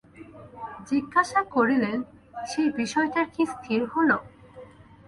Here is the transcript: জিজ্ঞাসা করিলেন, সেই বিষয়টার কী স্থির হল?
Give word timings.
জিজ্ঞাসা 0.89 1.41
করিলেন, 1.55 1.97
সেই 2.47 2.69
বিষয়টার 2.79 3.27
কী 3.35 3.43
স্থির 3.53 3.81
হল? 3.93 4.09